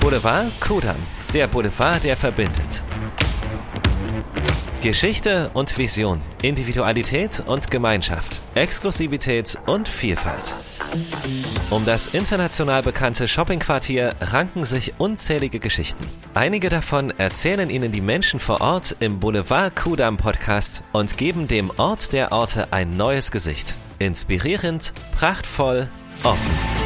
[0.00, 0.96] Boulevard Kudamm,
[1.32, 2.84] der Boulevard, der verbindet.
[4.84, 10.54] Geschichte und Vision, Individualität und Gemeinschaft, Exklusivität und Vielfalt.
[11.70, 16.06] Um das international bekannte Shoppingquartier ranken sich unzählige Geschichten.
[16.34, 21.70] Einige davon erzählen Ihnen die Menschen vor Ort im Boulevard Kudam Podcast und geben dem
[21.78, 23.74] Ort der Orte ein neues Gesicht.
[23.98, 25.88] Inspirierend, prachtvoll,
[26.22, 26.84] offen.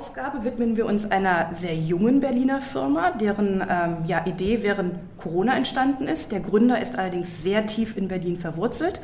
[0.00, 5.56] Ausgabe widmen wir uns einer sehr jungen Berliner Firma, deren ähm, ja, Idee während Corona
[5.56, 6.32] entstanden ist.
[6.32, 9.00] Der Gründer ist allerdings sehr tief in Berlin verwurzelt.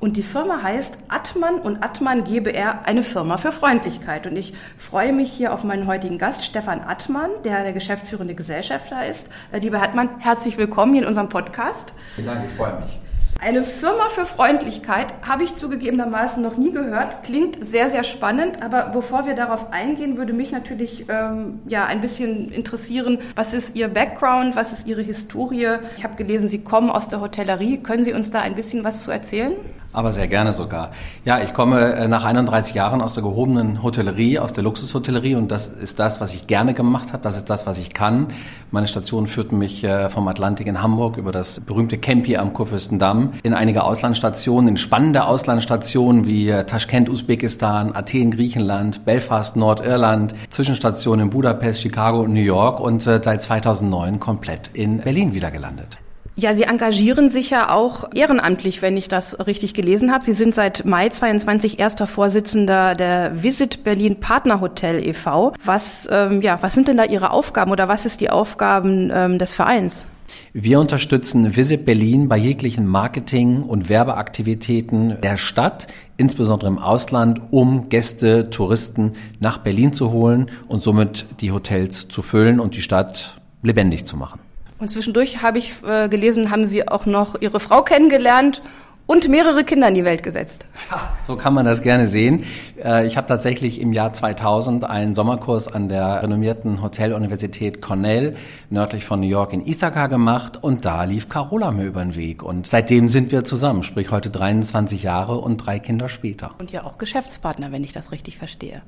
[0.00, 4.26] Und die Firma heißt Atman und Atman GbR, eine Firma für Freundlichkeit.
[4.26, 9.06] Und ich freue mich hier auf meinen heutigen Gast, Stefan Atman, der der geschäftsführende Gesellschafter
[9.06, 9.28] ist.
[9.52, 11.94] Äh, lieber Atman, herzlich willkommen hier in unserem Podcast.
[12.16, 13.09] Vielen Dank, ich freue mich.
[13.42, 17.22] Eine Firma für Freundlichkeit habe ich zugegebenermaßen noch nie gehört.
[17.24, 18.62] Klingt sehr, sehr spannend.
[18.62, 23.76] Aber bevor wir darauf eingehen, würde mich natürlich ähm, ja ein bisschen interessieren, was ist
[23.76, 25.78] Ihr Background, was ist Ihre Historie?
[25.96, 27.78] Ich habe gelesen, Sie kommen aus der Hotellerie.
[27.78, 29.54] Können Sie uns da ein bisschen was zu erzählen?
[29.92, 30.92] Aber sehr gerne sogar.
[31.24, 35.50] Ja, ich komme äh, nach 31 Jahren aus der gehobenen Hotellerie, aus der Luxushotellerie und
[35.50, 37.24] das ist das, was ich gerne gemacht habe.
[37.24, 38.28] Das ist das, was ich kann.
[38.70, 43.32] Meine Station führten mich äh, vom Atlantik in Hamburg über das berühmte Campi am Kurfürstendamm
[43.42, 51.26] in einige Auslandsstationen, in spannende Auslandsstationen wie äh, Taschkent, Usbekistan, Athen, Griechenland, Belfast, Nordirland, Zwischenstationen
[51.26, 55.98] in Budapest, Chicago und New York und seit 2009 komplett in Berlin wieder gelandet.
[56.36, 60.24] Ja, Sie engagieren sich ja auch ehrenamtlich, wenn ich das richtig gelesen habe.
[60.24, 65.52] Sie sind seit Mai 22 erster Vorsitzender der Visit Berlin Partnerhotel e.V.
[65.64, 69.38] Was, ähm, ja, was sind denn da Ihre Aufgaben oder was ist die Aufgaben ähm,
[69.38, 70.06] des Vereins?
[70.52, 77.88] Wir unterstützen Visit Berlin bei jeglichen Marketing- und Werbeaktivitäten der Stadt, insbesondere im Ausland, um
[77.88, 83.40] Gäste, Touristen nach Berlin zu holen und somit die Hotels zu füllen und die Stadt
[83.62, 84.40] lebendig zu machen.
[84.80, 88.62] Und zwischendurch habe ich äh, gelesen, haben Sie auch noch Ihre Frau kennengelernt
[89.10, 90.66] und mehrere Kinder in die Welt gesetzt.
[90.88, 92.44] Ja, so kann man das gerne sehen.
[92.82, 98.36] Äh, ich habe tatsächlich im Jahr 2000 einen Sommerkurs an der renommierten Hoteluniversität Cornell
[98.70, 102.44] nördlich von New York in Ithaca gemacht und da lief Carola mir über den Weg.
[102.44, 106.52] Und seitdem sind wir zusammen, sprich heute 23 Jahre und drei Kinder später.
[106.58, 108.80] Und ja auch Geschäftspartner, wenn ich das richtig verstehe.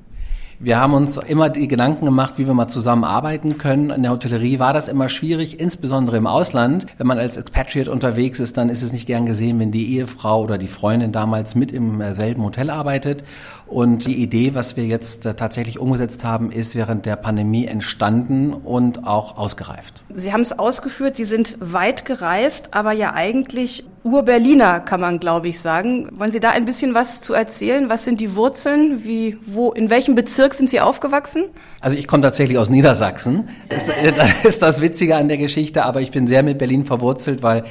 [0.59, 3.89] Wir haben uns immer die Gedanken gemacht, wie wir mal zusammenarbeiten können.
[3.89, 6.85] In der Hotellerie war das immer schwierig, insbesondere im Ausland.
[6.97, 10.43] Wenn man als Expatriate unterwegs ist, dann ist es nicht gern gesehen, wenn die Ehefrau
[10.43, 13.23] oder die Freundin damals mit im selben Hotel arbeitet.
[13.67, 18.53] Und die Idee, was wir jetzt äh, tatsächlich umgesetzt haben, ist während der Pandemie entstanden
[18.53, 20.03] und auch ausgereift.
[20.13, 25.47] Sie haben es ausgeführt, Sie sind weit gereist, aber ja eigentlich Ur-Berliner, kann man, glaube
[25.47, 26.09] ich, sagen.
[26.17, 27.87] Wollen Sie da ein bisschen was zu erzählen?
[27.87, 29.05] Was sind die Wurzeln?
[29.05, 31.45] Wie, wo, in welchem Bezirk sind Sie aufgewachsen?
[31.79, 33.47] Also ich komme tatsächlich aus Niedersachsen.
[33.69, 36.83] Das ist, das ist das Witzige an der Geschichte, aber ich bin sehr mit Berlin
[36.85, 37.63] verwurzelt, weil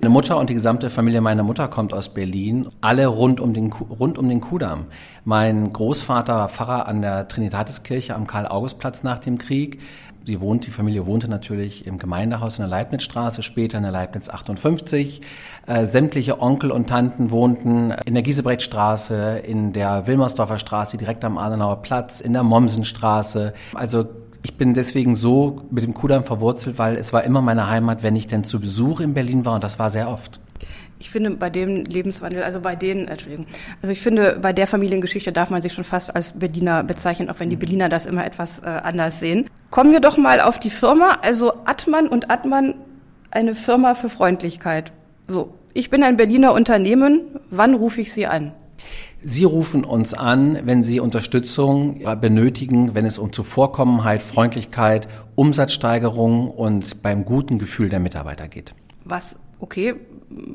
[0.00, 2.68] meine Mutter und die gesamte Familie meiner Mutter kommt aus Berlin.
[2.80, 4.86] Alle rund um den, rund um den Kudamm.
[5.24, 9.80] Mein Großvater war Pfarrer an der Trinitatiskirche am Karl-August-Platz nach dem Krieg.
[10.24, 14.28] Sie wohnt, die Familie wohnte natürlich im Gemeindehaus in der Leibnizstraße, später in der Leibniz
[14.28, 15.20] 58.
[15.66, 21.38] Äh, sämtliche Onkel und Tanten wohnten in der Giesebrechtstraße, in der Wilmersdorfer Straße, direkt am
[21.38, 23.54] Adenauer Platz, in der Mommsenstraße.
[23.74, 24.06] Also
[24.42, 28.16] ich bin deswegen so mit dem Kudamm verwurzelt, weil es war immer meine Heimat, wenn
[28.16, 30.40] ich denn zu Besuch in Berlin war und das war sehr oft
[31.00, 33.46] ich finde bei dem Lebenswandel, also bei den, Entschuldigung,
[33.80, 37.40] also ich finde bei der Familiengeschichte darf man sich schon fast als Berliner bezeichnen, auch
[37.40, 37.60] wenn die mhm.
[37.60, 39.48] Berliner das immer etwas äh, anders sehen.
[39.70, 42.74] Kommen wir doch mal auf die Firma, also Atman und Atman,
[43.30, 44.92] eine Firma für Freundlichkeit.
[45.26, 48.52] So, ich bin ein Berliner Unternehmen, wann rufe ich Sie an?
[49.22, 57.02] Sie rufen uns an, wenn Sie Unterstützung benötigen, wenn es um Zuvorkommenheit, Freundlichkeit, Umsatzsteigerung und
[57.02, 58.74] beim guten Gefühl der Mitarbeiter geht.
[59.04, 59.94] Was, okay,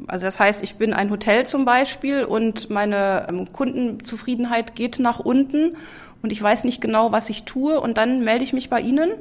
[0.07, 5.19] also das heißt, ich bin ein Hotel zum Beispiel und meine ähm, Kundenzufriedenheit geht nach
[5.19, 5.75] unten
[6.21, 9.11] und ich weiß nicht genau, was ich tue und dann melde ich mich bei Ihnen.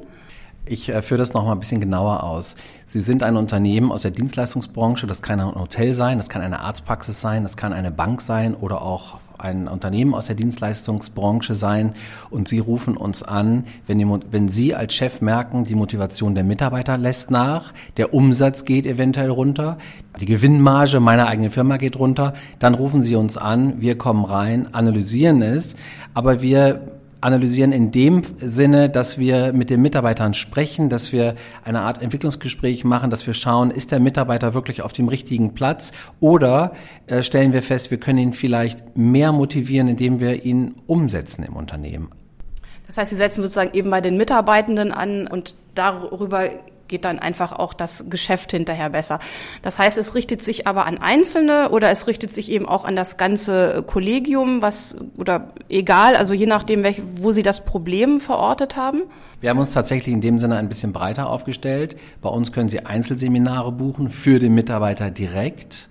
[0.65, 2.55] Ich äh, führe das noch mal ein bisschen genauer aus.
[2.85, 5.05] Sie sind ein Unternehmen aus der Dienstleistungsbranche.
[5.05, 8.55] Das kann ein Hotel sein, das kann eine Arztpraxis sein, das kann eine Bank sein
[8.55, 11.93] oder auch ein Unternehmen aus der Dienstleistungsbranche sein.
[12.29, 16.43] Und Sie rufen uns an, wenn, die, wenn Sie als Chef merken, die Motivation der
[16.43, 19.77] Mitarbeiter lässt nach, der Umsatz geht eventuell runter,
[20.19, 24.73] die Gewinnmarge meiner eigenen Firma geht runter, dann rufen Sie uns an, wir kommen rein,
[24.73, 25.75] analysieren es,
[26.13, 31.81] aber wir analysieren in dem Sinne, dass wir mit den Mitarbeitern sprechen, dass wir eine
[31.81, 36.73] Art Entwicklungsgespräch machen, dass wir schauen, ist der Mitarbeiter wirklich auf dem richtigen Platz oder
[37.07, 41.55] äh, stellen wir fest, wir können ihn vielleicht mehr motivieren, indem wir ihn umsetzen im
[41.55, 42.09] Unternehmen.
[42.87, 46.49] Das heißt, Sie setzen sozusagen eben bei den Mitarbeitenden an und darüber
[46.87, 49.19] geht dann einfach auch das Geschäft hinterher besser.
[49.61, 52.95] Das heißt, es richtet sich aber an Einzelne oder es richtet sich eben auch an
[52.95, 58.75] das ganze Kollegium, was oder egal, also je nachdem, welch, wo Sie das Problem verortet
[58.75, 59.01] haben.
[59.41, 61.97] Wir haben uns tatsächlich in dem Sinne ein bisschen breiter aufgestellt.
[62.21, 65.89] Bei uns können Sie Einzelseminare buchen für den Mitarbeiter direkt.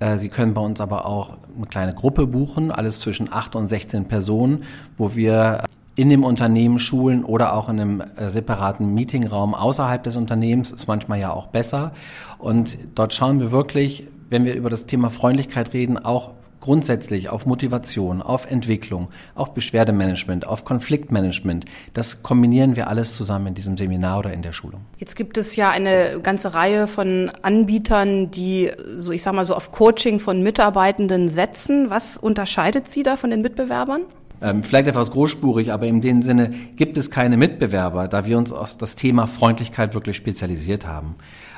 [0.00, 3.66] Äh, Sie können bei uns aber auch eine kleine Gruppe buchen, alles zwischen acht und
[3.66, 4.64] 16 Personen,
[4.96, 5.64] wo wir
[5.96, 10.88] in dem Unternehmen schulen oder auch in einem äh, separaten Meetingraum außerhalb des Unternehmens, ist
[10.88, 11.92] manchmal ja auch besser.
[12.38, 16.32] Und dort schauen wir wirklich, wenn wir über das Thema Freundlichkeit reden, auch
[16.64, 21.66] grundsätzlich auf Motivation, auf Entwicklung, auf Beschwerdemanagement, auf Konfliktmanagement.
[21.92, 24.80] Das kombinieren wir alles zusammen in diesem Seminar oder in der Schulung.
[24.96, 29.54] Jetzt gibt es ja eine ganze Reihe von Anbietern, die so, ich sag mal so
[29.54, 31.90] auf Coaching von Mitarbeitenden setzen.
[31.90, 34.00] Was unterscheidet Sie da von den Mitbewerbern?
[34.44, 38.52] Ähm, vielleicht etwas großspurig, aber in dem Sinne gibt es keine Mitbewerber, da wir uns
[38.52, 41.14] auf das Thema Freundlichkeit wirklich spezialisiert haben.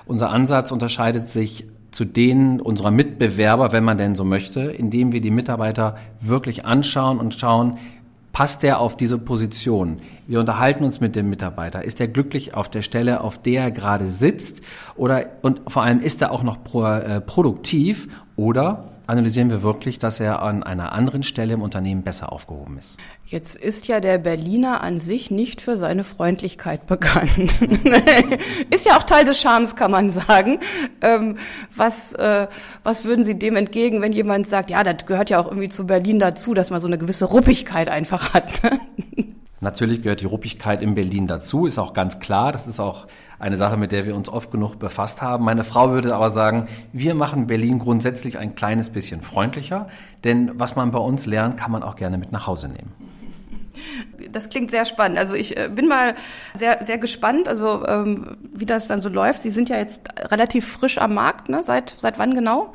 [0.07, 5.21] Unser Ansatz unterscheidet sich zu denen unserer Mitbewerber, wenn man denn so möchte, indem wir
[5.21, 7.77] die Mitarbeiter wirklich anschauen und schauen,
[8.33, 9.97] passt der auf diese Position?
[10.29, 11.85] Wir unterhalten uns mit dem Mitarbeiter.
[11.85, 14.61] Ist er glücklich auf der Stelle, auf der er gerade sitzt?
[14.95, 18.07] Oder, und vor allem, ist er auch noch pro, äh, produktiv?
[18.37, 22.99] Oder analysieren wir wirklich, dass er an einer anderen Stelle im Unternehmen besser aufgehoben ist.
[23.25, 27.57] Jetzt ist ja der Berliner an sich nicht für seine Freundlichkeit bekannt.
[28.71, 30.59] ist ja auch Teil des Charmes, kann man sagen.
[31.01, 31.39] Ähm,
[31.75, 32.49] was, äh,
[32.83, 35.87] was würden Sie dem entgegen, wenn jemand sagt, ja, das gehört ja auch irgendwie zu
[35.87, 38.63] Berlin dazu, dass man so eine gewisse Ruppigkeit einfach hat?
[39.61, 42.53] Natürlich gehört die Ruppigkeit in Berlin dazu, ist auch ganz klar.
[42.53, 43.07] Das ist auch
[43.39, 45.45] eine Sache, mit der wir uns oft genug befasst haben.
[45.45, 49.89] Meine Frau würde aber sagen, wir machen Berlin grundsätzlich ein kleines bisschen freundlicher,
[50.25, 52.93] denn was man bei uns lernt, kann man auch gerne mit nach Hause nehmen.
[54.31, 55.19] Das klingt sehr spannend.
[55.19, 56.15] Also ich äh, bin mal
[56.55, 59.41] sehr, sehr gespannt, also ähm, wie das dann so läuft.
[59.41, 61.63] Sie sind ja jetzt relativ frisch am Markt, ne?
[61.63, 62.75] Seit, seit wann genau?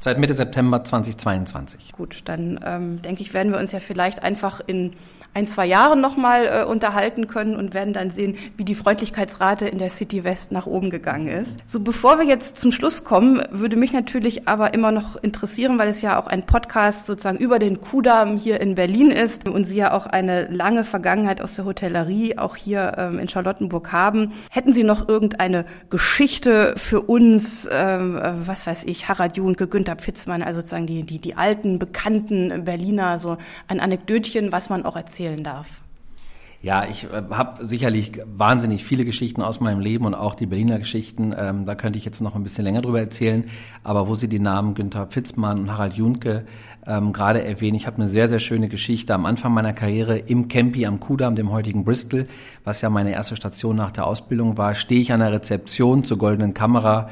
[0.00, 1.92] Seit Mitte September 2022.
[1.92, 4.92] Gut, dann ähm, denke ich, werden wir uns ja vielleicht einfach in
[5.34, 9.78] ein, zwei Jahren nochmal äh, unterhalten können und werden dann sehen, wie die Freundlichkeitsrate in
[9.78, 11.58] der City West nach oben gegangen ist.
[11.66, 15.88] So, bevor wir jetzt zum Schluss kommen, würde mich natürlich aber immer noch interessieren, weil
[15.88, 19.76] es ja auch ein Podcast sozusagen über den Kudamm hier in Berlin ist und Sie
[19.76, 24.32] ja auch eine lange Vergangenheit aus der Hotellerie auch hier ähm, in Charlottenburg haben.
[24.50, 29.96] Hätten Sie noch irgendeine Geschichte für uns, ähm, äh, was weiß ich, Harald Junke, Günther
[29.96, 34.94] Pfitzmann, also sozusagen die, die, die alten, bekannten Berliner, so ein Anekdötchen, was man auch
[34.94, 35.80] erzählt erzählen darf.
[36.62, 40.78] Ja, ich äh, habe sicherlich wahnsinnig viele Geschichten aus meinem Leben und auch die Berliner
[40.78, 41.34] Geschichten.
[41.36, 43.44] Ähm, da könnte ich jetzt noch ein bisschen länger drüber erzählen.
[43.82, 46.46] Aber wo Sie die Namen Günther Pfitzmann und Harald Junke
[46.86, 50.48] ähm, gerade erwähnen, ich habe eine sehr, sehr schöne Geschichte am Anfang meiner Karriere im
[50.48, 52.28] Campi am Kudamm, dem heutigen Bristol,
[52.64, 56.16] was ja meine erste Station nach der Ausbildung war, stehe ich an der Rezeption zur
[56.16, 57.10] Goldenen Kamera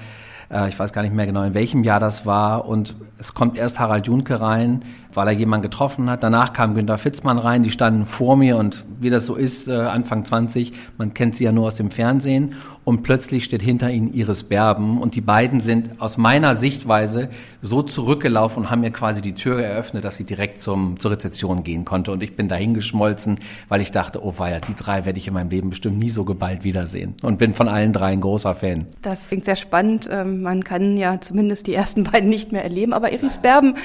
[0.53, 2.67] äh, ich weiß gar nicht mehr genau, in welchem Jahr das war.
[2.69, 4.83] Und es kommt erst Harald Junke rein,
[5.13, 6.23] weil er jemanden getroffen hat.
[6.23, 9.73] Danach kam Günter Fitzmann rein, die standen vor mir und wie das so ist, äh,
[9.73, 12.55] Anfang 20, man kennt sie ja nur aus dem Fernsehen
[12.85, 17.29] und plötzlich steht hinter ihnen Iris Berben und die beiden sind aus meiner Sichtweise
[17.61, 21.65] so zurückgelaufen und haben mir quasi die Tür eröffnet, dass sie direkt zum, zur Rezeption
[21.65, 25.19] gehen konnte und ich bin dahin geschmolzen, weil ich dachte, oh weia, die drei werde
[25.19, 28.21] ich in meinem Leben bestimmt nie so geballt wiedersehen und bin von allen drei ein
[28.21, 28.87] großer Fan.
[29.01, 30.09] Das klingt sehr spannend.
[30.11, 33.77] Ähm, man kann ja zumindest die ersten beiden nicht mehr erleben, aber Iris Berben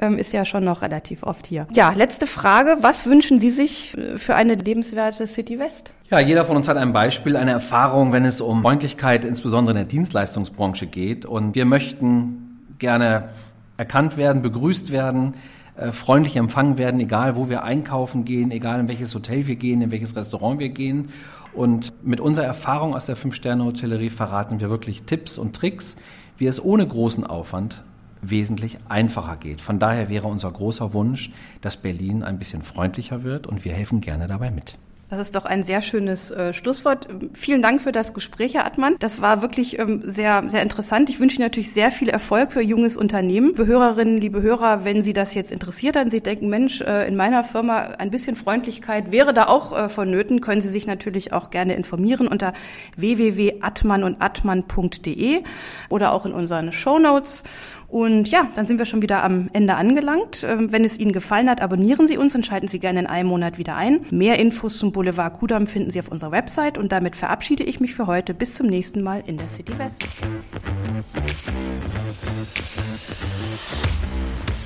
[0.00, 1.66] ähm, ist ja schon noch relativ oft hier.
[1.72, 2.78] Ja, letzte Frage.
[2.80, 5.92] Was wünschen Sie sich äh, für eine lebenswerte City West?
[6.08, 9.76] Ja, jeder von uns hat ein Beispiel, eine Erfahrung, wenn es um Freundlichkeit insbesondere in
[9.76, 11.26] der Dienstleistungsbranche geht.
[11.26, 13.30] Und wir möchten gerne
[13.76, 15.34] erkannt werden, begrüßt werden,
[15.74, 19.82] äh, freundlich empfangen werden, egal wo wir einkaufen gehen, egal in welches Hotel wir gehen,
[19.82, 21.08] in welches Restaurant wir gehen.
[21.52, 25.96] Und mit unserer Erfahrung aus der Fünf-Sterne-Hotellerie verraten wir wirklich Tipps und Tricks,
[26.36, 27.82] wie es ohne großen Aufwand
[28.22, 29.60] wesentlich einfacher geht.
[29.60, 31.32] Von daher wäre unser großer Wunsch,
[31.62, 34.78] dass Berlin ein bisschen freundlicher wird und wir helfen gerne dabei mit.
[35.08, 37.06] Das ist doch ein sehr schönes äh, Schlusswort.
[37.32, 38.96] Vielen Dank für das Gespräch, Herr Attmann.
[38.98, 41.08] Das war wirklich ähm, sehr, sehr interessant.
[41.10, 43.48] Ich wünsche Ihnen natürlich sehr viel Erfolg für junges Unternehmen.
[43.50, 47.14] Liebe Hörerinnen, liebe Hörer, wenn Sie das jetzt interessiert, dann Sie denken, Mensch, äh, in
[47.14, 51.50] meiner Firma ein bisschen Freundlichkeit wäre da auch äh, vonnöten, können Sie sich natürlich auch
[51.50, 52.52] gerne informieren unter
[52.96, 55.44] www.attmann und attmann.de
[55.88, 57.44] oder auch in unseren Show Notes.
[57.88, 60.44] Und ja, dann sind wir schon wieder am Ende angelangt.
[60.44, 63.28] Ähm, wenn es Ihnen gefallen hat, abonnieren Sie uns und schalten Sie gerne in einem
[63.28, 64.04] Monat wieder ein.
[64.10, 67.94] Mehr Infos zum Boulevard Kudam finden Sie auf unserer Website und damit verabschiede ich mich
[67.94, 68.34] für heute.
[68.34, 70.04] Bis zum nächsten Mal in der City West.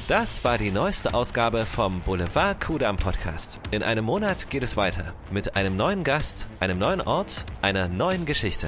[0.08, 3.60] Das war die neueste Ausgabe vom Boulevard Kudam Podcast.
[3.70, 8.24] In einem Monat geht es weiter mit einem neuen Gast, einem neuen Ort, einer neuen
[8.24, 8.66] Geschichte.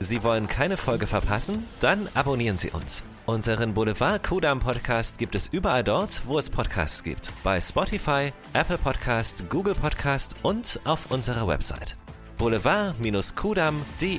[0.00, 1.66] Sie wollen keine Folge verpassen?
[1.80, 3.04] Dann abonnieren Sie uns.
[3.28, 7.30] Unseren Boulevard Kudam Podcast gibt es überall dort, wo es Podcasts gibt.
[7.44, 11.98] Bei Spotify, Apple Podcast, Google Podcast und auf unserer Website.
[12.38, 14.18] boulevard-kudam.de